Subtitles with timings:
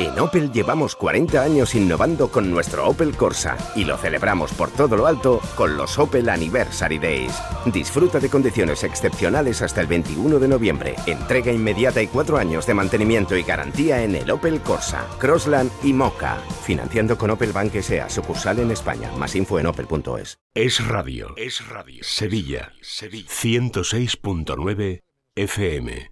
[0.00, 4.96] En Opel llevamos 40 años innovando con nuestro Opel Corsa y lo celebramos por todo
[4.96, 7.38] lo alto con los Opel Anniversary Days.
[7.66, 12.72] Disfruta de condiciones excepcionales hasta el 21 de noviembre, entrega inmediata y 4 años de
[12.72, 16.38] mantenimiento y garantía en el Opel Corsa, Crossland y Mocha.
[16.64, 18.08] Financiando con Opel Bank S.A.
[18.08, 19.12] sucursal en España.
[19.18, 20.38] Más info en opel.es.
[20.54, 21.34] Es radio.
[21.36, 22.02] Es radio.
[22.02, 22.72] Sevilla.
[22.80, 23.28] Sevilla.
[23.28, 25.02] 106.9
[25.34, 26.10] FM.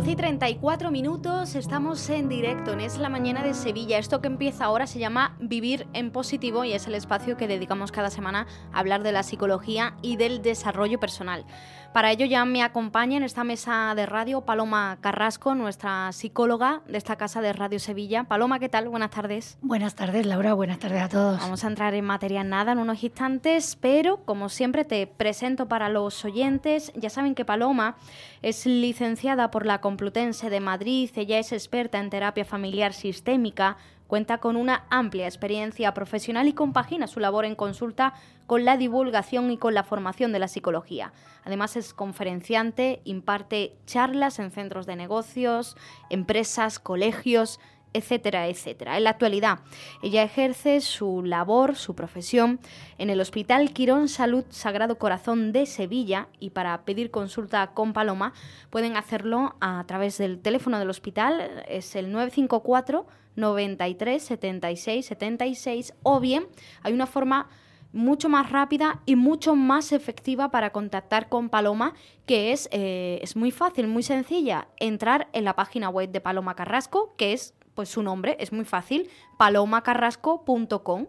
[0.00, 3.98] 34 minutos, estamos en directo en Es la Mañana de Sevilla.
[3.98, 7.92] Esto que empieza ahora se llama Vivir en Positivo y es el espacio que dedicamos
[7.92, 11.44] cada semana a hablar de la psicología y del desarrollo personal.
[11.92, 16.96] Para ello ya me acompaña en esta mesa de radio Paloma Carrasco, nuestra psicóloga de
[16.96, 18.24] esta casa de Radio Sevilla.
[18.24, 18.88] Paloma, ¿qué tal?
[18.88, 19.58] Buenas tardes.
[19.60, 20.54] Buenas tardes, Laura.
[20.54, 21.38] Buenas tardes a todos.
[21.38, 25.68] Vamos a entrar en materia en nada en unos instantes, pero como siempre te presento
[25.68, 26.92] para los oyentes.
[26.96, 27.96] Ya saben que Paloma
[28.40, 33.76] es licenciada por la Complutense de Madrid, ella es experta en terapia familiar sistémica,
[34.12, 38.12] Cuenta con una amplia experiencia profesional y compagina su labor en consulta
[38.46, 41.14] con la divulgación y con la formación de la psicología.
[41.44, 45.78] Además es conferenciante, imparte charlas en centros de negocios,
[46.10, 47.58] empresas, colegios,
[47.92, 48.96] etcétera, etcétera.
[48.96, 49.60] En la actualidad,
[50.02, 52.60] ella ejerce su labor, su profesión,
[52.98, 58.32] en el Hospital Quirón Salud Sagrado Corazón de Sevilla y para pedir consulta con Paloma
[58.70, 66.20] pueden hacerlo a través del teléfono del hospital, es el 954 93 76 76 o
[66.20, 66.46] bien
[66.82, 67.48] hay una forma
[67.92, 71.94] mucho más rápida y mucho más efectiva para contactar con Paloma,
[72.26, 74.68] que es, eh, es muy fácil, muy sencilla.
[74.78, 78.64] Entrar en la página web de Paloma Carrasco, que es pues su nombre, es muy
[78.64, 81.06] fácil, palomacarrasco.com.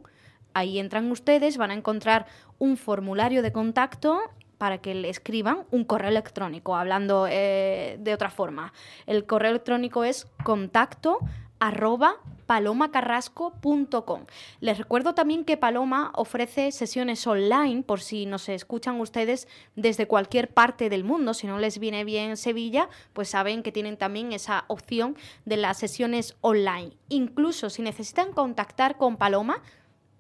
[0.54, 2.28] Ahí entran ustedes, van a encontrar
[2.60, 4.20] un formulario de contacto
[4.58, 8.72] para que le escriban un correo electrónico, hablando eh, de otra forma.
[9.06, 11.20] El correo electrónico es contacto
[11.64, 14.26] arroba palomacarrasco.com.
[14.60, 19.48] Les recuerdo también que Paloma ofrece sesiones online por si nos escuchan ustedes
[19.78, 21.34] desde cualquier parte del mundo.
[21.34, 25.16] Si no les viene bien Sevilla, pues saben que tienen también esa opción
[25.46, 26.98] de las sesiones online.
[27.08, 29.64] Incluso si necesitan contactar con Paloma,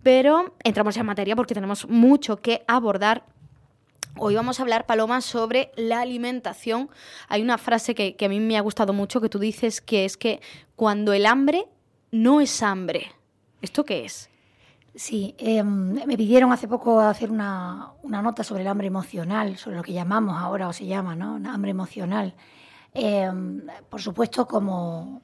[0.02, 3.24] pero entramos en materia porque tenemos mucho que abordar
[4.18, 6.90] Hoy vamos a hablar, Paloma, sobre la alimentación.
[7.28, 10.16] Hay una frase que, a mí me ha gustado mucho que tú dices que es
[10.16, 10.40] que
[10.76, 11.66] cuando el hambre
[12.10, 13.12] no es hambre.
[13.62, 14.28] ¿Esto qué es?
[14.94, 19.82] Sí, em, me pidieron hace poco hacer una, nota sobre el hambre emocional, sobre lo
[19.82, 21.40] que llamamos ahora o se llama, ¿no?
[21.50, 22.34] Hambre emocional.
[22.92, 25.22] Em, por supuesto, como,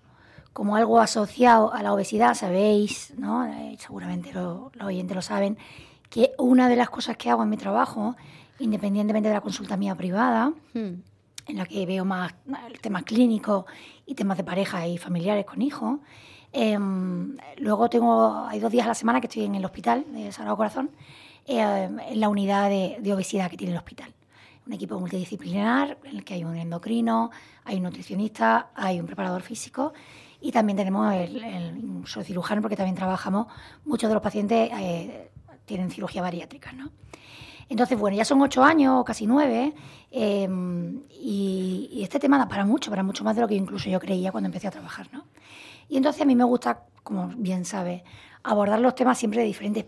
[0.55, 3.45] como algo asociado a la obesidad, sabéis, ¿no?
[3.45, 5.59] Eh, seguramente los oyentes lo saben,
[6.09, 8.17] que una de las cosas que hago en mi trabajo
[8.59, 10.95] independientemente de la consulta mía privada, hmm.
[11.47, 12.35] en la que veo más
[12.81, 13.65] temas clínicos
[14.07, 16.01] y temas de pareja y familiares con hijos.
[16.53, 20.33] Em, luego tengo, hay dos días a la semana que estoy en el hospital de
[20.33, 20.91] Sagrado Corazón,
[21.47, 24.15] em, en la unidad de, obesidad que tiene el hospital.
[24.67, 27.31] Un equipo multidisciplinar en el que hay un endocrino,
[27.65, 29.95] hay un nutricionista, hay un preparador físico
[30.41, 33.47] y también tenemos el, el cirujano porque también trabajamos,
[33.85, 35.31] muchos de los pacientes eh,
[35.65, 36.91] tienen cirugía bariátrica, ¿no?
[37.69, 39.75] Entonces, bueno, ya son ocho años, casi nueve,
[40.11, 44.01] em, y, este tema da para mucho, para mucho más de lo que incluso yo
[44.01, 45.25] creía cuando empecé a trabajar, ¿no?
[45.89, 48.05] Y entonces a mí me gusta, como bien sabe,
[48.43, 49.87] abordar los temas siempre de diferentes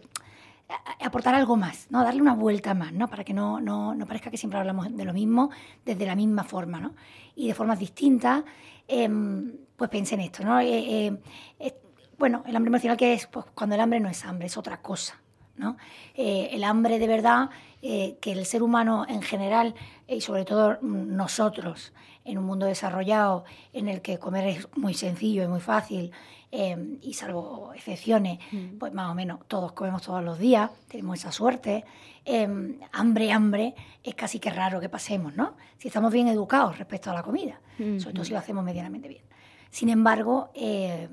[1.00, 2.02] aportar algo más, ¿no?
[2.04, 3.08] Darle una vuelta más, ¿no?
[3.08, 5.50] Para que no, no, no, parezca que siempre hablamos de lo mismo
[5.84, 6.94] desde la misma forma, ¿no?
[7.34, 8.44] Y de formas distintas,
[8.86, 10.60] em, pues pensé en esto, ¿no?
[10.60, 11.18] Eh,
[11.58, 11.80] eh,
[12.18, 14.82] bueno, el hambre emocional que es, pues cuando el hambre no es hambre, es otra
[14.82, 15.18] cosa,
[15.56, 15.76] ¿no?
[16.14, 17.50] Eh, el hambre de verdad,
[17.82, 19.74] eh, que el ser humano en general,
[20.06, 21.92] y sobre todo nosotros,
[22.24, 26.12] en un mundo desarrollado en el que comer es muy sencillo y muy fácil,
[26.52, 28.78] Em, y salvo excepciones, mm.
[28.78, 31.84] pues más o menos todos comemos todos los días, tenemos esa suerte.
[32.24, 35.56] Em, hambre, hambre, es casi que raro que pasemos, ¿no?
[35.78, 39.22] Si estamos bien educados respecto a la comida, sobre todo si lo hacemos medianamente bien.
[39.70, 41.08] Sin embargo, eh,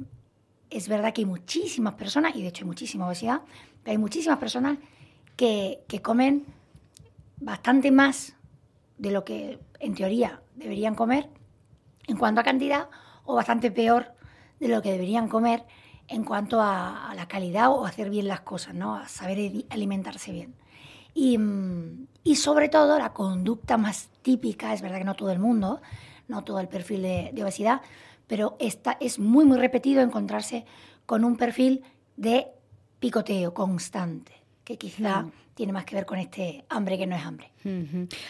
[0.72, 3.42] es verdad que hay muchísimas personas, y de hecho hay muchísima obesidad,
[3.84, 4.80] pero hay muchísimas personas
[5.36, 6.46] que, que comen
[7.40, 8.36] bastante más
[8.98, 11.30] de lo que en teoría deberían comer
[12.08, 12.90] en cuanto a cantidad
[13.26, 14.14] o bastante peor
[14.60, 15.66] de lo que deberían comer
[16.08, 18.96] en cuanto a, la calidad o hacer bien las cosas, ¿no?
[18.96, 20.56] a saber alimentarse bien.
[21.14, 21.38] Y,
[22.24, 25.82] y, sobre todo la conducta más típica, es verdad que no todo el mundo,
[26.28, 27.82] no todo el perfil de, de obesidad,
[28.28, 30.66] pero esta, es muy, muy repetido encontrarse
[31.06, 31.84] con un perfil
[32.18, 32.48] de
[33.00, 34.34] picoteo constante,
[34.68, 37.52] que quizá mm tiene más que ver con este hambre que no es hambre.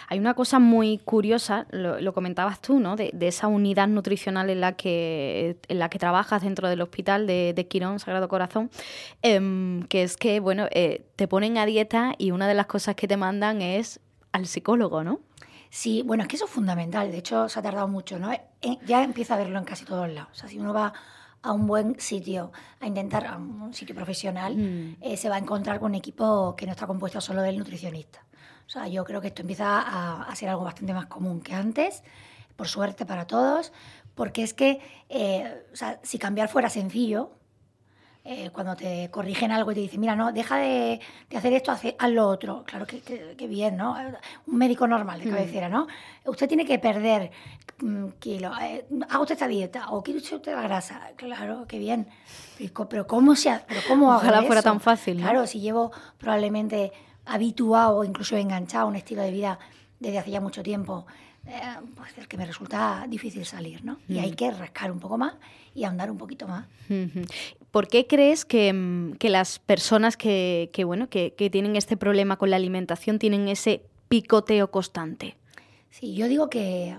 [0.08, 2.96] Hay una cosa muy curiosa, lo, comentabas tú, ¿no?
[2.96, 7.68] De, esa unidad nutricional en la que, en la que trabajas dentro del hospital de,
[7.70, 8.72] Quirón, Sagrado Corazón,
[9.22, 12.96] em, que es que, bueno, eh, te ponen a dieta y una de las cosas
[12.96, 14.00] que te mandan es
[14.32, 15.20] al psicólogo, ¿no?
[15.70, 17.12] Sí, bueno, es que eso es fundamental.
[17.12, 18.32] De hecho, se ha tardado mucho, ¿no?
[18.32, 18.40] Eh,
[18.86, 20.30] ya empieza a verlo en casi todos lados.
[20.32, 20.94] O sea, si uno va
[21.48, 24.98] a un buen sitio, a intentar, a un sitio profesional, mm.
[25.02, 28.26] eh, se va a encontrar con un equipo que no está compuesto solo del nutricionista.
[28.66, 29.80] O sea, yo creo que esto empieza
[30.30, 32.04] a, ser algo bastante más común que antes,
[32.58, 33.72] por suerte para todos,
[34.14, 37.32] porque es que, eh, o sea, si cambiar fuera sencillo,
[38.30, 41.00] eh, cuando te corrigen algo y te dicen, mira, no, deja de,
[41.34, 42.66] hacer esto, haz, lo otro.
[42.66, 43.96] Claro que, que, bien, ¿no?
[44.48, 45.30] Un médico normal de mm.
[45.30, 45.88] cabecera, ¿no?
[46.26, 47.32] Usted tiene que perder
[47.80, 51.14] mm, kilos, eh, haga usted esta dieta, o quiere usted la grasa.
[51.16, 52.10] Claro, qué bien.
[52.90, 56.92] Pero ¿cómo, se, pero cómo Ojalá fuera tan fácil, Claro, si llevo probablemente
[57.26, 59.58] habituado o incluso enganchado a un estilo de vida
[60.02, 61.06] desde hace ya mucho tiempo,
[61.48, 61.62] eh,
[61.96, 64.00] pues del que me resulta difícil salir, ¿no?
[64.10, 64.36] Y hay mm.
[64.36, 65.36] que rascar un poco más
[65.74, 66.68] y ahondar un poquito más.
[67.72, 72.58] ¿Por qué crees que, mm, las personas que, bueno, que, tienen este problema con la
[72.58, 75.38] alimentación tienen ese picoteo constante?
[75.90, 76.96] Sí, yo digo que,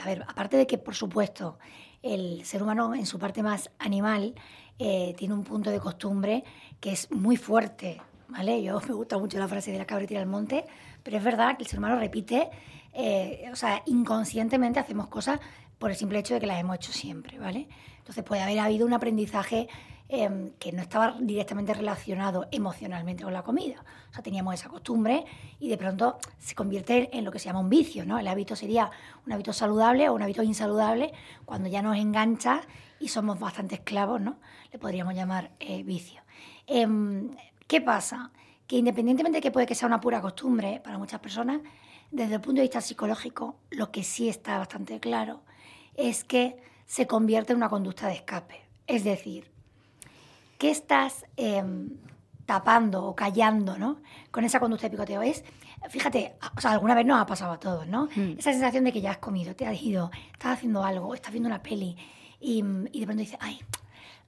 [0.00, 1.58] a ver, aparte de que, por supuesto,
[2.02, 4.34] el ser humano en su parte más animal
[4.78, 6.44] eh, tiene un punto de costumbre
[6.80, 8.62] que es muy fuerte, ¿vale?
[8.62, 10.66] Yo me gusta mucho la frase de la cabra tira al monte,
[11.02, 12.50] pero es verdad que el ser humano repite
[12.92, 15.40] eh, o sea, inconscientemente hacemos cosas
[15.78, 17.68] por el simple hecho de que las hemos hecho siempre, ¿vale?
[17.98, 19.68] Entonces puede haber habido un aprendizaje
[20.08, 23.84] em, que no estaba directamente relacionado emocionalmente con la comida.
[24.10, 25.24] O sea, teníamos esa costumbre
[25.60, 28.18] y de pronto se convierte en lo que se llama un vicio, ¿no?
[28.18, 28.90] El hábito sería
[29.26, 31.12] un hábito saludable o un hábito insaludable
[31.44, 32.62] cuando ya nos engancha
[32.98, 34.38] y somos bastante esclavos, ¿no?
[34.72, 36.22] Le podríamos llamar eh, vicio.
[36.66, 37.36] Em,
[37.66, 38.30] ¿Qué pasa?
[38.66, 41.60] Que independientemente de que puede que sea una pura costumbre para muchas personas,
[42.10, 45.42] desde el punto de vista psicológico, lo que sí está bastante claro
[45.94, 48.62] es que se convierte en una conducta de escape.
[48.86, 49.50] Es decir,
[50.58, 51.90] ¿qué estás em,
[52.46, 54.00] tapando o callando ¿no?
[54.30, 55.22] con esa conducta de picoteo?
[55.22, 55.44] Es,
[55.90, 58.08] fíjate, o sea, alguna vez nos ha pasado a todos, ¿no?
[58.14, 58.36] Hmm.
[58.38, 61.48] Esa sensación de que ya has comido, te has ido, estás haciendo algo, estás viendo
[61.48, 61.96] una peli
[62.40, 63.60] y, de pronto dices, ay,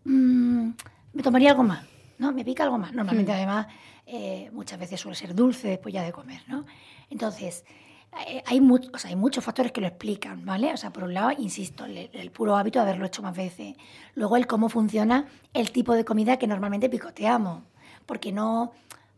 [0.05, 0.71] mm,
[1.13, 1.85] me tomaría algo más,
[2.21, 2.33] ¿no?
[2.33, 2.93] Me pica algo más.
[2.93, 3.35] Normalmente, hmm.
[3.35, 3.67] además,
[4.07, 6.67] eh, muchas veces suele ser dulce después ya de comer, ¿no?
[7.09, 7.65] Entonces,
[8.27, 8.61] eh, hay,
[9.05, 10.73] hay muchos factores que lo explican, ¿vale?
[10.73, 13.75] O sea, por un lado, insisto, el, puro hábito de haberlo hecho más veces.
[14.15, 17.63] Luego, el cómo funciona el tipo de comida que normalmente picoteamos.
[18.05, 18.73] Porque no,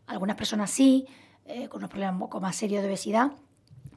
[0.07, 1.05] algunas personas sí,
[1.45, 3.33] eh, con unos problemas un poco más serios de obesidad,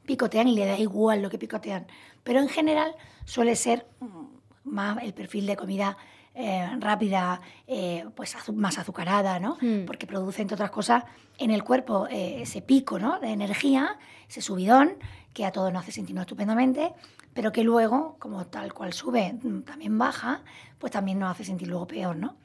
[0.05, 1.87] picotean y le da igual lo que picotean.
[2.23, 2.93] Pero en general
[3.23, 4.25] suele ser mm,
[4.65, 5.97] más el perfil de comida
[6.39, 9.57] eh, rápida, eh, pues más azucarada, ¿no?
[9.59, 9.85] Hmm.
[9.87, 11.03] Porque produce, entre otras cosas,
[11.39, 13.19] en el cuerpo eh, ese pico ¿no?
[13.19, 13.97] de energía,
[14.29, 14.97] ese subidón,
[15.33, 16.93] que a todos nos hace sentirnos estupendamente,
[17.33, 20.43] pero que luego, como tal cual sube, mm, también baja,
[20.77, 22.35] pues también nos hace sentir luego peor, ¿no?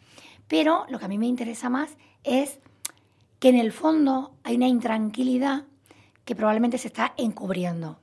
[0.48, 2.60] Pero lo que a mí me interesa más es
[3.40, 5.64] que en el fondo hay una intranquilidad
[6.24, 8.00] que probablemente se está encubriendo.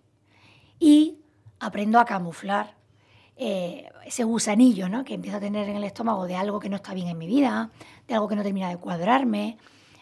[0.79, 1.17] Y
[1.59, 2.78] aprendo a camuflar
[3.41, 5.05] eh, ese gusanillo ¿no?
[5.05, 7.25] que empiezo a tener en el estómago de algo que no está bien en mi
[7.25, 7.71] vida,
[8.05, 9.57] de algo que no termina de cuadrarme.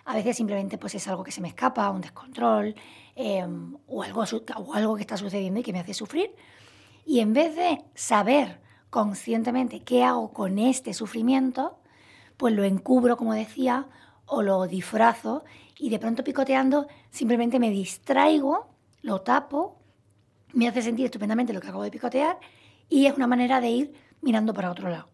[0.05, 2.73] A veces simplemente pues, es algo que se me escapa, un descontrol
[3.15, 4.23] em, o, algo,
[4.55, 6.33] o algo que está sucediendo y que me hace sufrir.
[7.05, 11.77] Y en vez de saber conscientemente qué hago con este sufrimiento,
[12.37, 13.87] pues lo encubro, como decía,
[14.25, 15.45] o lo disfrazo
[15.77, 18.67] y de pronto picoteando simplemente me distraigo,
[19.03, 19.77] lo tapo,
[20.53, 22.39] me hace sentir estupendamente lo que acabo de picotear
[22.89, 25.09] y es una manera de ir mirando para otro lado,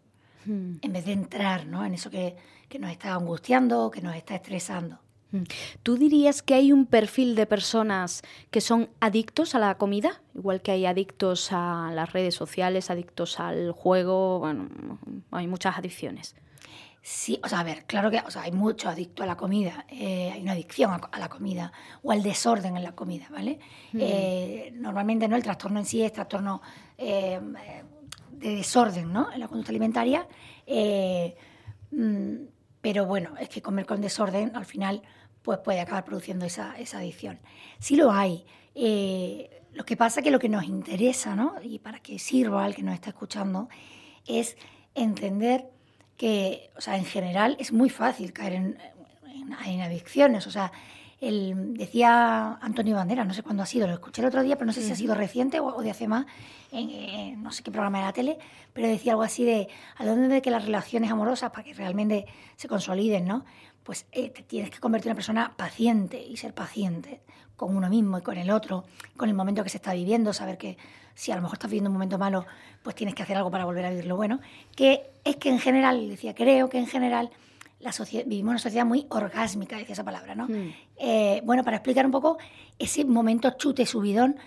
[0.45, 0.75] hmm.
[0.81, 1.85] en vez de entrar ¿no?
[1.85, 2.35] en eso que,
[2.69, 4.99] que, nos está angustiando, que nos está estresando.
[5.33, 5.43] Mm.
[5.81, 10.21] ¿Tú dirías que hay un perfil de personas que son adictos a la comida?
[10.35, 14.69] Igual que hay adictos a las redes sociales, adictos al juego, bueno,
[15.31, 16.35] hay muchas adicciones.
[17.05, 19.85] Sí, o sea, a ver, claro que o sea, hay mucho adicto a la comida,
[19.89, 23.59] eh, hay una adicción a, la comida o al desorden en la comida, ¿vale?
[23.91, 23.97] Mm.
[23.99, 26.61] Eh, normalmente no, el trastorno en sí es trastorno
[27.03, 27.39] eh,
[28.31, 29.31] de desorden, ¿no?
[29.31, 30.27] En la conducta alimentaria,
[31.91, 32.35] mm,
[32.81, 35.01] pero bueno, es que comer con desorden al final
[35.41, 37.39] pues puede acabar produciendo esa, esa adicción.
[37.79, 38.45] Sí lo hay.
[39.73, 41.55] lo que pasa es que lo que nos interesa, ¿no?
[41.61, 43.67] Y para que sirva al que nos está escuchando,
[44.25, 44.57] es
[44.95, 45.69] entender
[46.17, 48.77] que, o sea, en general es muy fácil caer en,
[49.65, 50.47] en, adicciones.
[50.47, 50.71] O sea,
[51.27, 54.65] el, decía Antonio Bandera, no sé cuándo ha sido, lo escuché el otro día, pero
[54.65, 56.25] no sé si ha sido reciente o, de hace más,
[56.71, 58.37] en, no sé qué programa de la tele,
[58.73, 62.25] pero decía algo así de a dónde de que las relaciones amorosas, para que realmente
[62.57, 63.45] se consoliden, ¿no?
[63.83, 67.21] Pues eh, te tienes que convertir en una persona paciente y ser paciente
[67.55, 70.57] con uno mismo y con el otro, con el momento que se está viviendo, saber
[70.57, 70.77] que
[71.15, 72.45] si a lo mejor estás viviendo un momento malo,
[72.81, 74.39] pues tienes que hacer algo para volver a vivir lo bueno,
[74.75, 77.29] que es que en general, decía, creo que en general
[77.83, 77.91] la
[78.25, 80.47] vivimos una sociedad muy orgásmica, decía esa palabra, ¿no?
[80.47, 80.73] Hmm.
[80.97, 82.37] Eh, bueno, para explicar un poco
[82.79, 84.37] ese momento chute, subidón,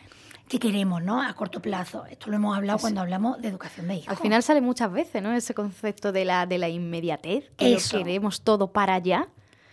[0.49, 1.21] que queremos, ¿no?
[1.21, 2.07] A corto plazo.
[2.07, 4.09] Esto lo hemos hablado cuando hablamos de educación de hijos.
[4.09, 5.33] Al final sale muchas veces, ¿no?
[5.33, 9.29] Ese concepto de la, de la inmediatez, que queremos todo para allá.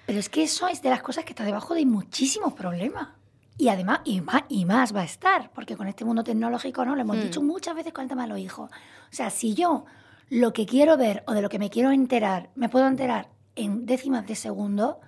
[0.05, 3.09] Pero es que eso es de las cosas que está debajo de muchísimos problemas.
[3.57, 6.95] Y además, y más, y más va a estar, porque con este mundo tecnológico, ¿no?
[6.95, 7.21] Lo hemos mm.
[7.21, 8.71] dicho muchas veces con el tema de los hijos.
[8.71, 9.85] O sea, si yo
[10.29, 13.85] lo que quiero ver o de lo que me quiero enterar, me puedo enterar en
[13.85, 14.99] décimas de segundo,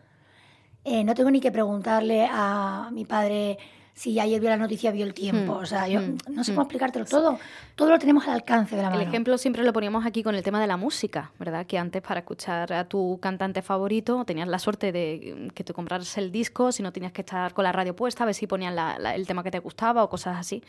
[0.84, 3.58] eh, no tengo ni que preguntarle a mi padre
[3.96, 5.54] si ayer vio la noticia, vio el tiempo.
[5.54, 5.64] Hmm.
[5.64, 6.18] O sea, yo hmm.
[6.30, 6.66] no sé cómo hmm.
[6.66, 7.40] explicártelo todo.
[7.76, 9.02] Todo lo tenemos al alcance de la mano.
[9.02, 11.66] El ejemplo siempre lo poníamos aquí con el tema de la música, ¿verdad?
[11.66, 16.18] Que antes para escuchar a tu cantante favorito tenías la suerte de que te compraras
[16.18, 18.76] el disco, si no tenías que estar con la radio puesta, a ver si ponían
[18.78, 20.62] el tema que te gustaba o cosas así.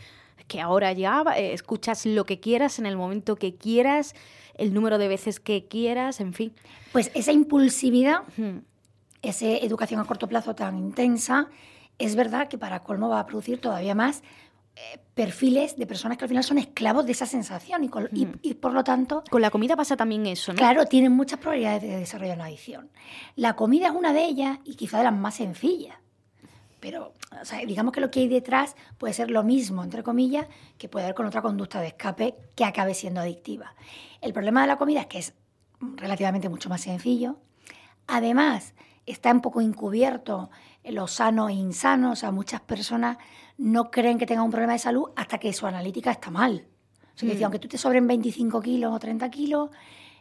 [0.46, 4.14] Que ahora ya eh, escuchas lo que quieras en el momento que quieras,
[4.56, 6.52] el número de veces que quieras, en fin.
[6.92, 8.22] Pues esa impulsividad,
[9.22, 11.48] esa educación a corto plazo tan intensa,
[11.98, 14.22] es verdad que para colmo va a producir todavía más
[14.74, 17.82] eh, perfiles de personas que al final son esclavos de esa sensación
[18.42, 19.24] y, por lo tanto...
[19.30, 20.58] Con la comida pasa también eso, ¿no?
[20.58, 22.90] Claro, tienen muchas probabilidades de desarrollar una adicción.
[23.36, 25.96] La comida es una de ellas y quizá de las más sencillas.
[26.80, 27.14] Pero
[27.66, 30.46] digamos que lo que hay detrás puede ser lo mismo, entre comillas,
[30.78, 33.74] que puede haber con otra conducta de escape que acabe siendo adictiva.
[34.20, 35.34] El problema de la comida es que es
[35.80, 37.36] relativamente mucho más sencillo.
[38.06, 38.74] Además,
[39.06, 40.50] está un poco encubierto
[40.84, 42.12] lo sano e insano.
[42.12, 43.18] O sea, muchas personas
[43.58, 46.66] no creen que tengan un problema de salud hasta que su analítica está mal.
[47.14, 47.44] O sea, que mm.
[47.44, 49.70] aunque tú te sobren 25 kilos o 30 kilos,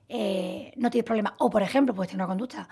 [0.07, 1.35] eh, no tienes problema.
[1.39, 2.69] O, por ejemplo, puedes tener una conducta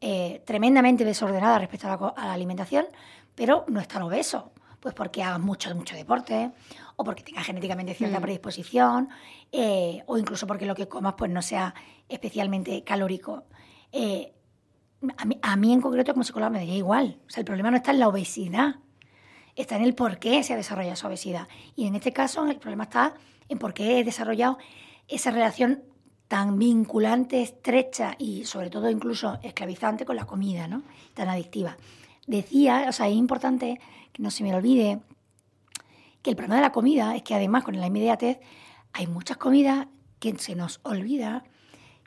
[0.00, 2.86] eh, tremendamente desordenada respecto a la, alimentación,
[3.34, 4.52] pero no estar obeso.
[4.80, 6.52] Pues porque hagas mucho, mucho deporte,
[6.96, 8.22] o porque tengas genéticamente cierta mm.
[8.22, 9.10] predisposición,
[9.52, 11.74] eh, o incluso porque lo que comas pues no sea
[12.08, 13.44] especialmente calórico
[15.42, 17.18] a mí, en concreto como psicóloga me daría igual.
[17.26, 18.76] O sea, el problema no está en la obesidad,
[19.56, 21.48] está en el por qué se ha desarrollado esa obesidad.
[21.74, 23.14] Y en este caso el problema está
[23.48, 24.58] en por qué he desarrollado
[25.08, 25.82] esa relación
[26.30, 30.84] tan vinculante, estrecha y sobre todo incluso esclavizante con la comida, ¿no?
[31.12, 31.76] Tan adictiva.
[32.24, 33.80] Decía, o sea, es importante
[34.12, 35.00] que no se me olvide
[36.22, 38.38] que el problema de la comida es que además con la inmediatez
[38.92, 39.88] hay muchas comidas
[40.20, 41.42] que se nos olvida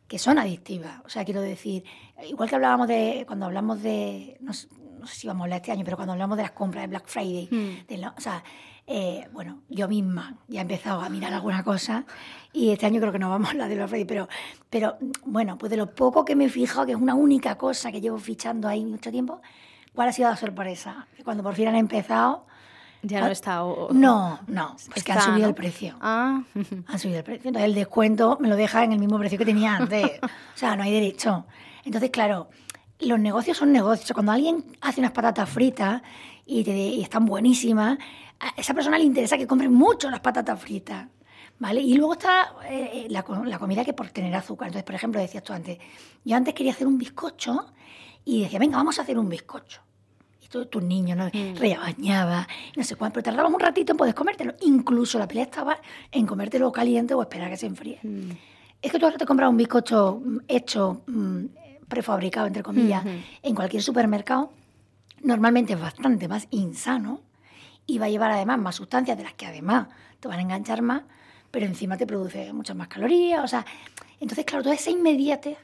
[0.08, 1.01] que son adictivas.
[1.03, 1.84] O sea, quiero decir,
[2.25, 4.70] igual que hablábamos de, cuando hablamos de, no sé,
[5.06, 7.50] si vamos a hablar este año, pero cuando hablamos de las compras de Black Friday,
[7.51, 8.06] hmm.
[8.18, 8.42] o sea,
[8.86, 12.06] eh, bueno, yo misma ya he empezado a mirar alguna cosa
[12.52, 14.28] y este año creo que no vamos a hablar de Black Friday, pero,
[14.70, 17.92] pero bueno, pues de lo poco que me he fijado, que es una única cosa
[17.92, 19.42] que llevo fichando ahí mucho tiempo,
[19.94, 21.08] ¿cuál ha sido la sorpresa?
[21.16, 22.46] Que cuando por fin han empezado
[23.04, 23.56] ya no está.
[23.58, 25.98] no, no, es que han subido el precio.
[26.00, 26.42] Ah.
[26.88, 27.50] Han subido el precio.
[27.50, 30.20] Entonces el descuento me lo deja en el mismo precio que tenía antes.
[30.24, 31.46] o sea, no hay derecho.
[31.84, 32.50] Entonces, claro,
[33.05, 34.12] los negocios son negocios.
[34.13, 36.01] Cuando alguien hace unas patatas fritas
[36.45, 37.98] y, te, están buenísimas,
[38.39, 41.07] a esa persona le interesa que compre mucho las patatas fritas.
[41.60, 41.81] ¿Vale?
[41.81, 44.67] Y luego está eh, la, la, comida que por tener azúcar.
[44.67, 45.77] Entonces, por ejemplo, decías tú antes,
[46.25, 47.74] yo antes quería hacer un bizcocho
[48.25, 49.81] y decía, venga, vamos a hacer un bizcocho
[50.62, 51.25] tus niños, ¿no?
[51.27, 51.55] Mm.
[51.55, 54.53] Rebañaba, no sé cuánto, pero tardabas un ratito en poder comértelo.
[54.62, 55.77] Incluso la pelea estaba
[56.12, 58.00] en comértelo caliente o esperar a que se enfríe.
[58.03, 58.31] Mm.
[58.81, 61.01] Es que tú ahora te compras un bizcocho mm, hecho,
[61.93, 63.05] prefabricado, entre comillas,
[63.43, 64.51] en cualquier supermercado,
[65.21, 67.21] normalmente es bastante más insano
[67.85, 69.88] y va a llevar además más sustancias de las que además
[70.19, 71.03] te van a enganchar más,
[71.51, 73.63] pero encima te produce muchas más calorías, o sea,
[74.19, 75.57] entonces claro, toda esa inmediatez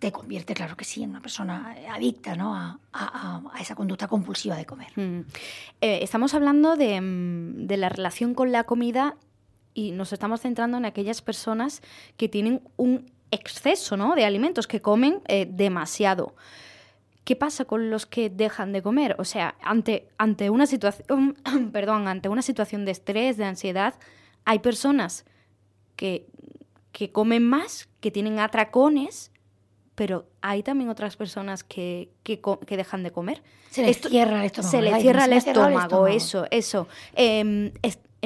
[0.00, 2.54] te convierte, claro que sí, en una persona adicta ¿no?
[2.56, 2.78] a,
[3.60, 4.88] esa conducta compulsiva de comer.
[4.96, 5.20] Mm.
[5.82, 9.16] Eh, estamos hablando de, mm, de, la relación con la comida
[9.74, 11.82] y nos estamos centrando en aquellas personas
[12.16, 14.14] que tienen un exceso ¿no?
[14.14, 16.34] de alimentos, que comen eh, demasiado.
[17.24, 19.16] ¿Qué pasa con los que dejan de comer?
[19.18, 21.36] O sea, ante, ante, una situación,
[21.72, 23.94] perdón, ante una situación de estrés, de ansiedad,
[24.44, 25.24] hay personas
[25.96, 26.26] que,
[26.92, 29.32] que comen más, que tienen atracones,
[29.96, 32.38] pero hay también otras personas que, que,
[32.76, 33.42] dejan de comer.
[33.70, 34.70] Se les cierra el estómago.
[34.70, 36.86] Se les cierra el estómago, eso, eso.
[37.14, 37.72] Em,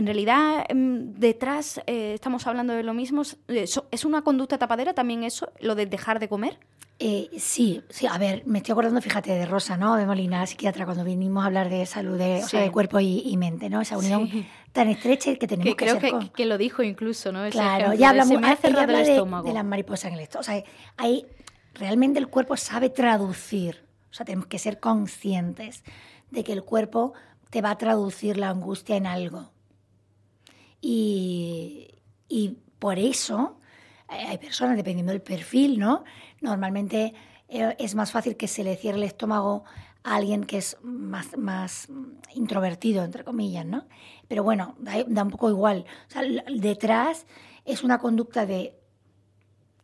[0.01, 3.23] en realidad, em, detrás eh, estamos hablando de lo mismo.
[3.49, 6.59] ¿Es una conducta tapadera también eso, lo de dejar de comer?
[6.99, 9.97] Eh, sí, sí, a ver, me estoy acordando, fíjate, de Rosa, ¿no?
[9.97, 12.99] De Molina, la psiquiatra, cuando vinimos a hablar de salud de, o sea, de cuerpo
[13.01, 13.81] y, mente, ¿no?
[13.81, 14.29] Esa unión
[14.73, 17.49] tan estrecha que tenemos que, creo que, que lo dijo incluso, ¿no?
[17.51, 20.41] claro, ya hablamos de, de, las mariposas en el estómago.
[20.41, 20.65] O sea,
[20.97, 21.27] hay
[21.75, 23.83] realmente el cuerpo sabe traducir.
[24.11, 25.85] O sea, tenemos que ser conscientes
[26.31, 27.13] de que el cuerpo
[27.51, 29.51] te va a traducir la angustia en algo.
[30.81, 31.87] Y,
[32.79, 33.59] por eso
[34.11, 36.05] eh, hay personas, dependiendo del perfil, ¿no?
[36.41, 37.13] Normalmente
[37.49, 39.65] eh, es más fácil que se le cierre el estómago
[40.03, 41.89] a alguien que es más, más
[42.35, 43.87] introvertido, entre comillas, ¿no?
[44.29, 45.85] Pero bueno, da, da un poco igual.
[46.09, 47.27] O sea, detrás
[47.67, 48.81] es una conducta de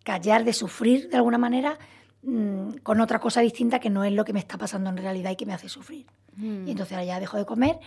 [0.07, 1.79] callar, de sufrir de alguna manera
[2.23, 5.33] mm, con otra cosa distinta que no es lo que me está pasando en realidad
[5.33, 6.07] y que me hace sufrir.
[6.37, 6.69] Mm.
[6.69, 7.79] Y entonces ahora ya dejo de comer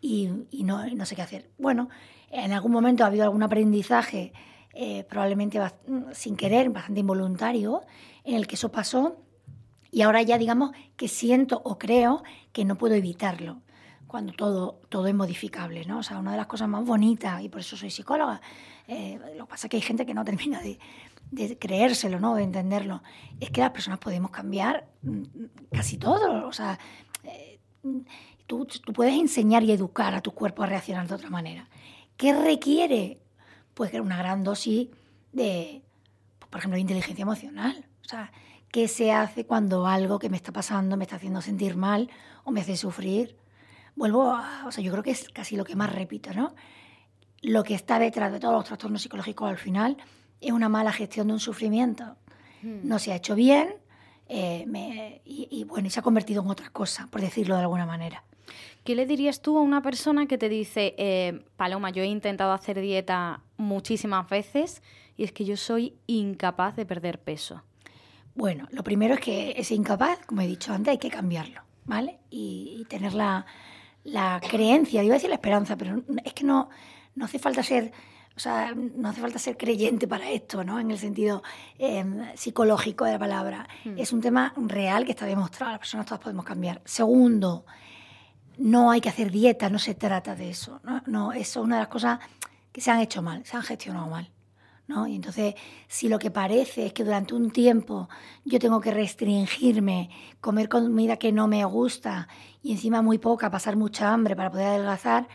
[0.00, 0.28] y,
[0.62, 1.50] no, no, sé qué hacer.
[1.58, 1.88] Bueno,
[2.30, 4.32] en algún momento ha habido algún aprendizaje,
[4.74, 7.82] eh, probablemente mm, sin querer, bastante involuntario,
[8.24, 9.16] en el que eso pasó
[9.90, 12.22] y ahora ya digamos que siento o creo
[12.52, 13.62] que no puedo evitarlo
[14.06, 15.98] cuando todo, todo es modificable, ¿no?
[15.98, 18.40] O sea, una de las cosas más bonitas, y por eso soy psicóloga,
[18.86, 20.78] eh, lo que pasa es que hay gente que no termina de,
[21.58, 22.34] creérselo, ¿no?
[22.34, 23.02] De entenderlo.
[23.40, 25.22] Es que las personas podemos cambiar mm,
[25.72, 26.46] casi todo.
[26.46, 26.78] O sea,
[27.24, 27.58] eh,
[28.46, 31.68] tú, puedes enseñar y educar a tu cuerpo a reaccionar de otra manera.
[32.16, 33.20] ¿Qué requiere?
[33.74, 34.88] Pues una gran dosis
[35.32, 35.82] de,
[36.50, 37.86] por ejemplo, de inteligencia emocional.
[38.04, 38.32] O sea,
[38.70, 42.08] ¿qué se hace cuando algo que me está pasando me está haciendo sentir mal
[42.44, 43.36] o me hace sufrir?
[43.94, 46.54] Vuelvo a, o sea, yo creo que es casi lo que más repito, ¿no?
[47.42, 49.96] Lo que está detrás de todos los trastornos psicológicos al final
[50.40, 52.16] es una mala gestión de un sufrimiento.
[52.62, 52.80] Hmm.
[52.82, 53.74] No se ha hecho bien
[54.28, 58.24] eh, y, bueno, y se ha convertido en otra cosa, por decirlo de alguna manera.
[58.86, 62.52] ¿Qué le dirías tú a una persona que te dice, eh, Paloma, yo he intentado
[62.52, 64.80] hacer dieta muchísimas veces
[65.16, 67.64] y es que yo soy incapaz de perder peso?
[68.36, 72.20] Bueno, lo primero es que ese incapaz, como he dicho antes, hay que cambiarlo, ¿vale?
[72.30, 73.44] Y, tener la,
[74.04, 76.68] la creencia, iba a decir la esperanza, pero es que no,
[77.16, 77.90] no hace falta ser
[78.36, 80.78] o sea, no hace falta ser creyente para esto, ¿no?
[80.78, 81.42] En el sentido
[81.78, 83.66] em, psicológico de la palabra.
[83.82, 83.98] Hmm.
[83.98, 85.72] Es un tema real que está demostrado.
[85.72, 86.82] Las personas todas podemos cambiar.
[86.84, 87.64] Segundo,
[88.58, 90.80] no hay que hacer dieta, no se trata de eso.
[91.06, 92.20] No, eso es una de las cosas
[92.72, 94.30] que se han hecho mal, se han gestionado mal.
[94.86, 95.06] ¿no?
[95.06, 95.54] Y entonces,
[95.88, 98.08] si lo que parece es que durante un tiempo
[98.44, 102.28] yo tengo que restringirme, comer comida que no me gusta
[102.62, 105.28] y encima muy poca, pasar mucha hambre para poder adelgazar,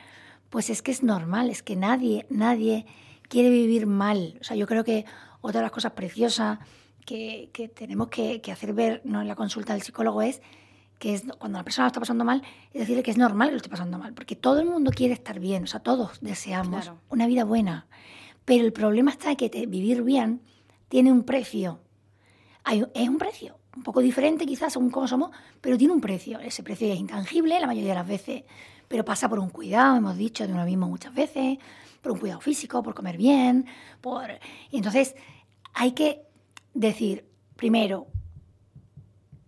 [0.50, 2.86] pues es que es normal, es que nadie, nadie
[3.28, 4.38] quiere vivir mal.
[4.42, 5.06] O sea, yo creo que
[5.42, 6.60] otra de las cosas preciosas
[7.06, 9.22] que, tenemos que, hacer ver ¿no?
[9.22, 10.42] en la consulta del psicólogo es
[11.02, 13.54] que es, cuando la persona lo está pasando mal, es decirle que es normal que
[13.54, 16.92] lo esté pasando mal, porque todo el mundo quiere estar bien, o sea, todos deseamos
[17.10, 17.88] una vida buena.
[18.46, 20.42] Pero el problema está en que vivir bien
[20.90, 21.80] tiene un precio.
[22.64, 26.40] Hay, es un precio, un poco diferente quizás según cómo somos, pero tiene un precio.
[26.40, 28.44] Ese precio es intangible la mayoría de las veces
[28.92, 31.58] pero pasa por un cuidado, hemos dicho, de uno mismo muchas veces,
[32.02, 33.66] por un cuidado físico, por comer bien,
[34.02, 34.26] por...
[34.70, 35.16] Y entonces
[35.74, 36.24] hay que
[36.74, 38.08] decir, primero,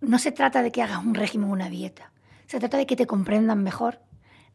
[0.03, 2.11] no se trata de que hagas un régimen o una dieta,
[2.45, 3.99] se trata de que te comprendan mejor,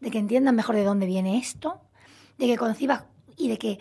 [0.00, 1.80] de que entiendan mejor de dónde viene esto,
[2.36, 3.04] de que concibas
[3.36, 3.78] y de que,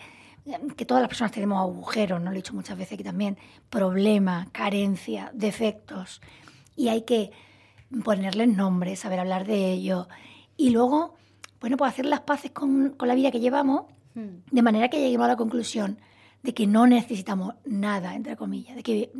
[0.76, 3.36] que todas las personas tenemos agujeros, no lo he dicho muchas veces aquí también,
[3.68, 6.20] problemas, carencias, defectos,
[6.74, 7.30] y hay que
[8.02, 10.08] ponerles nombres, saber hablar de ello,
[10.56, 11.14] y luego,
[11.60, 14.50] bueno, pues hacer las paces con, la vida que llevamos, hmm.
[14.50, 15.98] de manera que lleguemos a la conclusión
[16.42, 19.12] de que no necesitamos nada, entre comillas, de que,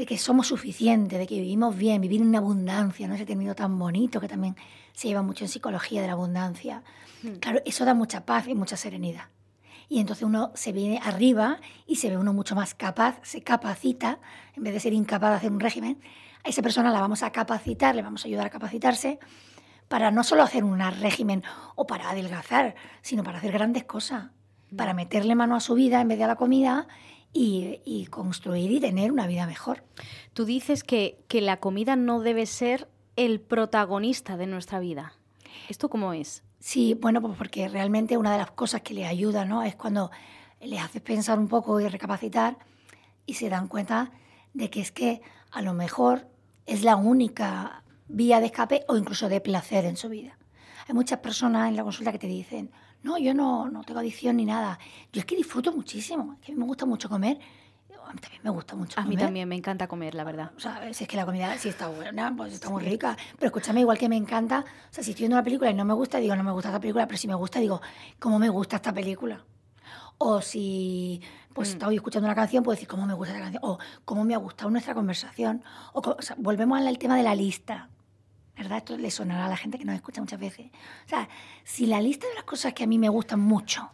[0.00, 3.14] de que somos suficientes, de que vivimos bien, vivir en abundancia, ¿no?
[3.16, 4.56] ese término tan bonito que también
[4.94, 6.82] se lleva mucho en psicología de la abundancia.
[7.22, 7.34] Hmm.
[7.34, 9.24] Claro, eso da mucha paz y mucha serenidad.
[9.90, 14.20] Y entonces uno se viene arriba y se ve uno mucho más capaz, se capacita,
[14.56, 16.00] en vez de ser incapaz de hacer un régimen,
[16.44, 19.18] a esa persona la vamos a capacitar, le vamos a ayudar a capacitarse
[19.88, 21.42] para no solo hacer un régimen
[21.76, 24.30] o para adelgazar, sino para hacer grandes cosas,
[24.74, 26.88] para meterle mano a su vida en vez de a la comida
[27.32, 29.84] y, construir y tener una vida mejor.
[30.32, 35.14] Tú dices que, que la comida no debe ser el protagonista de nuestra vida.
[35.68, 36.42] ¿Esto cómo es?
[36.58, 39.62] Sí, bueno, pues porque realmente una de las cosas que les ayuda, ¿no?
[39.62, 40.10] Es cuando
[40.60, 42.58] les haces pensar un poco y recapacitar
[43.26, 44.12] y se dan cuenta
[44.52, 46.28] de que es que a lo mejor
[46.66, 50.36] es la única vía de escape o incluso de placer en su vida.
[50.86, 52.70] Hay muchas personas en la consulta que te dicen,
[53.02, 54.78] no, yo no, no tengo adicción ni nada.
[55.12, 57.38] Yo es que disfruto muchísimo, es que a mí me gusta mucho comer.
[58.06, 60.50] A mí también me gusta mucho A mí también me encanta comer, la verdad.
[60.56, 63.16] O sea, si es que la comida sí está buena, pues está muy rica.
[63.36, 65.84] Pero escúchame, igual que me encanta, o sea, si estoy viendo una película y no
[65.84, 67.80] me gusta, digo, no me gusta esta película, pero si me gusta, digo,
[68.18, 69.44] ¿cómo me gusta esta película?
[70.18, 71.22] O si
[71.54, 71.72] pues mm.
[71.72, 74.38] estoy escuchando una canción, puedo decir cómo me gusta esta canción, o cómo me ha
[74.38, 75.62] gustado nuestra conversación.
[75.92, 77.90] O, o sea, volvemos al tema de la lista.
[78.62, 78.78] ¿Verdad?
[78.78, 80.66] Esto le sonará a la gente que nos escucha muchas veces.
[81.06, 81.28] O sea,
[81.64, 83.90] si la lista de las cosas que a mí me gustan mucho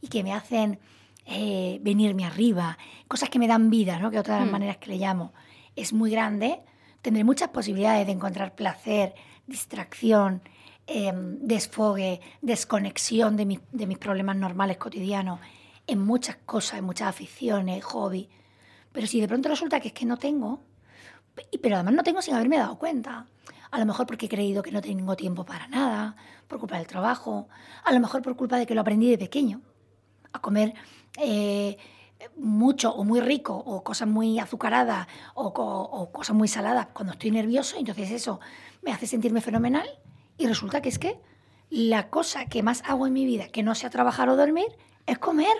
[0.00, 0.78] y que me hacen
[1.26, 4.10] eh, venirme arriba, cosas que me dan vida, ¿no?
[4.10, 4.52] que otra de las hmm.
[4.52, 5.34] maneras que le llamo,
[5.74, 6.60] es muy grande,
[7.02, 9.14] tendré muchas posibilidades de encontrar placer,
[9.46, 10.40] distracción,
[10.86, 15.40] em, desfogue, desconexión de, de mis problemas normales cotidianos
[15.86, 18.28] en muchas cosas, en muchas aficiones, hobbies.
[18.92, 20.62] Pero si de pronto resulta que es que no tengo,
[21.60, 23.26] pero además no tengo sin haberme dado cuenta
[23.76, 26.16] a lo mejor porque he creído que no tengo tiempo para nada,
[26.48, 27.46] por culpa del trabajo,
[27.84, 29.60] a lo mejor por culpa de que lo aprendí de pequeño,
[30.32, 30.72] a comer
[31.18, 31.76] eh,
[32.36, 37.76] mucho o muy rico, o cosas muy azucaradas, o, cosas muy saladas cuando estoy nervioso,
[37.76, 38.40] entonces eso
[38.80, 39.86] me hace sentirme fenomenal
[40.38, 41.20] y resulta que es que
[41.68, 44.68] la cosa que más hago en mi vida, que no sea trabajar o dormir,
[45.04, 45.54] es comer.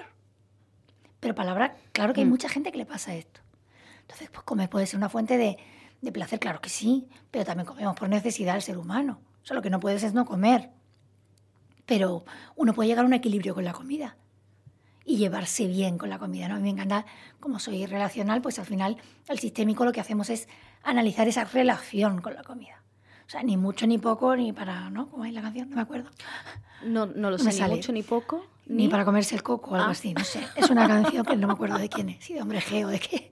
[1.20, 2.30] Pero palabra, claro que hay mm.
[2.30, 3.40] mucha gente que le pasa esto.
[4.00, 5.58] Entonces, pues comer puede ser una fuente de,
[6.00, 9.20] de placer, claro que sí, pero también comemos por necesidad el ser humano.
[9.42, 10.70] O sea, lo que no puedes es no comer.
[11.84, 12.24] Pero
[12.56, 14.16] uno puede llegar a un equilibrio con la comida
[15.04, 16.48] y llevarse bien con la comida.
[16.48, 16.56] ¿no?
[16.56, 17.06] A mí me encanta,
[17.38, 18.96] como soy relacional, pues al final
[19.28, 20.48] el sistémico lo que hacemos es
[20.82, 22.82] analizar esa relación con la comida.
[23.26, 25.08] O sea, ni mucho ni poco, ni para, ¿no?
[25.08, 25.68] ¿Cómo es la canción?
[25.70, 26.10] No me acuerdo.
[26.84, 28.44] No, no lo sé, ni mucho ni poco.
[28.66, 28.88] Ni...
[28.88, 29.92] para comerse el coco o algo ah.
[29.92, 30.40] así, no sé.
[30.56, 32.88] Es una canción que no me acuerdo de quién es, si de hombre G o
[32.88, 33.30] de qué.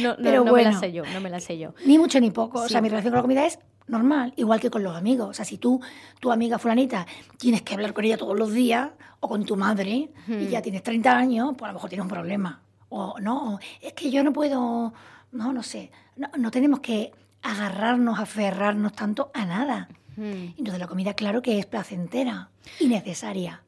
[0.00, 1.74] No, Pero no, bueno, me la sé yo, no me la sé yo.
[1.84, 2.60] Ni mucho ni poco.
[2.60, 5.28] O sea, mi relación con la comida es normal, igual que con los amigos.
[5.28, 5.80] O sea, si tú,
[6.20, 7.06] tu amiga fulanita,
[7.38, 10.82] tienes que hablar con ella todos los días, o con tu madre, y ya tienes
[10.82, 12.60] 30 años, pues a lo mejor tienes un problema.
[12.88, 14.92] O no, es que yo no puedo,
[15.32, 15.90] no, no sé.
[16.16, 17.12] No, no tenemos que
[17.50, 19.88] agarrarnos, aferrarnos tanto a nada.
[20.18, 22.48] Entonces la comida, claro que es placentera
[22.80, 23.62] y necesaria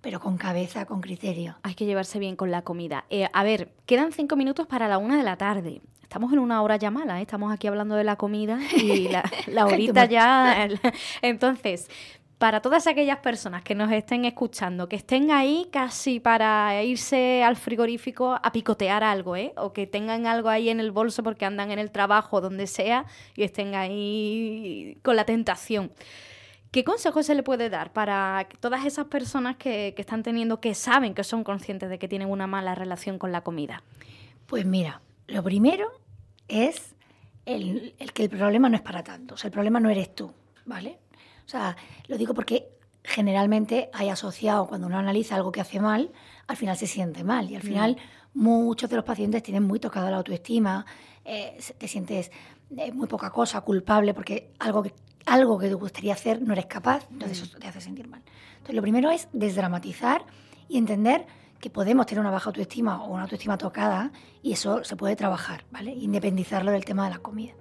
[0.00, 1.56] pero con cabeza, con criterio.
[1.62, 3.04] Hay que llevarse bien con la comida.
[3.10, 5.80] Eh, a ver, quedan cinco minutos para la una de la tarde.
[6.02, 7.22] Estamos en una hora ya mala, ¿eh?
[7.22, 10.68] estamos aquí hablando de la comida y la, la horita ya.
[11.20, 11.90] Entonces,
[12.38, 17.56] para todas aquellas personas que nos estén escuchando, que estén ahí casi para irse al
[17.56, 19.52] frigorífico a picotear algo, ¿eh?
[19.56, 23.06] o que tengan algo ahí en el bolso porque andan en el trabajo, donde sea,
[23.34, 25.90] y estén ahí con la tentación.
[26.70, 31.14] ¿Qué consejo se le puede dar para todas esas personas que, están teniendo, que saben,
[31.14, 33.82] que son conscientes de que tienen una mala relación con la comida?
[34.46, 35.90] Pues mira, lo primero
[36.46, 36.94] es
[37.46, 40.32] el, que el problema no es para tanto, o sea, el problema no eres tú,
[40.66, 40.98] ¿vale?
[41.48, 42.68] O sea, lo digo porque
[43.02, 46.12] generalmente hay asociado, cuando uno analiza algo que hace mal,
[46.46, 47.66] al final se siente mal y al mm.
[47.66, 47.96] final
[48.34, 50.84] muchos de los pacientes tienen muy tocada la autoestima,
[51.24, 52.30] eh, te sientes
[52.76, 54.92] eh, muy poca cosa, culpable, porque algo que
[55.24, 58.22] algo que te gustaría hacer no eres capaz, entonces eso te hace sentir mal.
[58.52, 60.26] Entonces lo primero es desdramatizar
[60.68, 61.26] y entender
[61.60, 65.64] que podemos tener una baja autoestima o una autoestima tocada y eso se puede trabajar,
[65.70, 65.92] ¿vale?
[65.92, 67.54] Independizarlo del tema de la comida.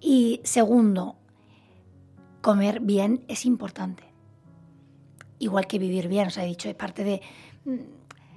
[0.00, 1.16] Y segundo,
[2.48, 4.04] comer bien es importante.
[5.38, 7.20] Igual que vivir bien, os he dicho, es parte de...
[7.66, 7.76] Mm,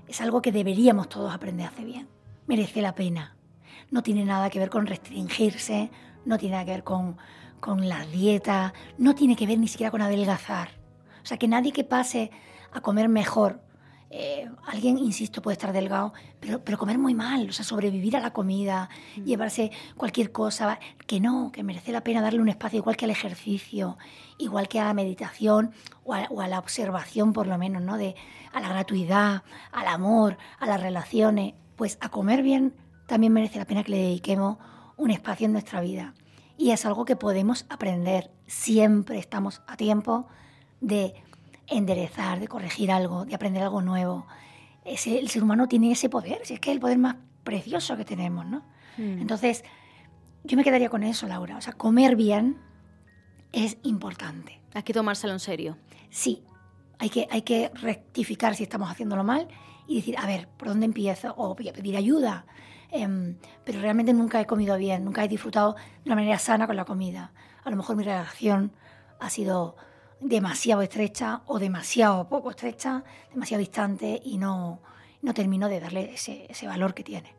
[0.09, 2.09] es algo que deberíamos todos aprender a hacer bien.
[2.45, 3.37] Merece la pena.
[3.89, 5.91] No tiene nada que ver con restringirse,
[6.25, 7.15] no tiene nada que ver con
[7.61, 10.71] con la dieta, no tiene que ver ni siquiera con adelgazar.
[11.23, 12.31] O sea, que nadie que pase
[12.73, 13.61] a comer mejor,
[14.13, 18.19] eh, alguien, insisto, puede estar delgado, pero, pero comer muy mal, o sea, sobrevivir a
[18.19, 19.23] la comida, mm.
[19.23, 23.11] llevarse cualquier cosa, que no, que merece la pena darle un espacio igual que al
[23.11, 23.97] ejercicio,
[24.37, 25.71] igual que a la meditación
[26.03, 27.97] o a, la observación por lo menos, ¿no?
[27.97, 28.15] De,
[28.51, 32.75] a la gratuidad, al amor, a las relaciones, pues a comer bien
[33.07, 34.57] también merece la pena que le dediquemos
[34.97, 36.13] un espacio en nuestra vida
[36.57, 38.31] y es algo que podemos aprender.
[38.45, 40.27] Siempre estamos a tiempo
[40.79, 41.15] de
[41.67, 44.25] enderezar, de corregir algo, de aprender algo nuevo.
[44.83, 47.97] Ese, el ser humano tiene ese poder, si es que es el poder más precioso
[47.97, 48.63] que tenemos, ¿no?
[48.97, 49.21] Mm.
[49.21, 49.63] Entonces,
[50.43, 51.57] yo me quedaría con eso, Laura.
[51.57, 52.57] O sea, comer bien
[53.51, 54.59] es importante.
[54.73, 55.77] Hay que tomárselo en serio.
[56.09, 56.43] Sí,
[56.99, 59.47] hay que, hay que rectificar si estamos haciéndolo mal
[59.87, 61.33] y decir, a ver, ¿por dónde empiezo?
[61.37, 62.45] O pedir ayuda.
[62.91, 66.75] Em, pero realmente nunca he comido bien, nunca he disfrutado de una manera sana con
[66.75, 67.31] la comida.
[67.63, 68.73] A lo mejor mi relación
[69.19, 69.75] ha sido
[70.21, 73.03] demasiado estrecha o demasiado poco estrecha,
[73.33, 74.79] demasiado distante y no,
[75.21, 77.33] no termino de darle ese, valor que tiene.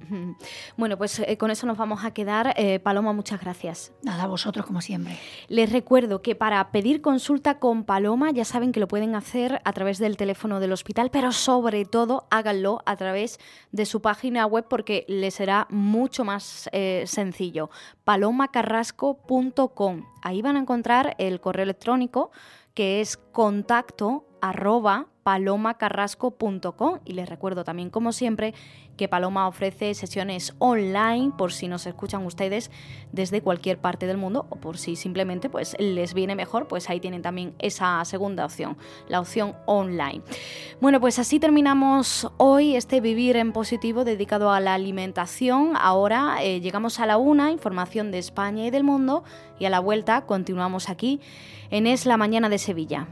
[0.77, 2.55] Bueno, pues eh, con eso nos vamos a quedar.
[2.57, 3.93] Eh, Paloma, muchas gracias.
[4.03, 5.19] Nada, a vosotros como siempre.
[5.49, 9.73] Les recuerdo que para pedir consulta con Paloma ya saben que lo pueden hacer a
[9.73, 13.39] través del teléfono del hospital, pero sobre todo háganlo a través
[13.73, 17.71] de su página web porque les será mucho más eh, sencillo.
[18.05, 20.05] palomacarrasco.com.
[20.23, 22.31] Ahí van a encontrar el correo electrónico
[22.75, 28.55] que es contacto arroba palomacarrasco.com y les recuerdo también como siempre
[29.09, 32.71] Paloma ofrece sesiones online por si nos escuchan ustedes
[33.13, 37.01] desde cualquier parte del mundo o por si simplemente pues les viene mejor, pues ahí
[37.01, 38.77] tienen también esa segunda opción,
[39.09, 40.23] la opción online.
[40.81, 45.73] Bueno, pues así terminamos hoy este Vivir en Positivo dedicado a la alimentación.
[45.77, 49.25] Ahora eh, llegamos a la una, información de España y del mundo
[49.59, 51.21] y a la vuelta continuamos aquí
[51.71, 53.09] en Es la Mañana de Sevilla.